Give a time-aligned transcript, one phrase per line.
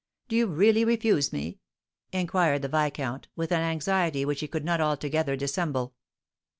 [0.29, 1.59] Do you really refuse me?"
[2.11, 5.93] inquired the viscount, with an anxiety which he could not altogether dissemble.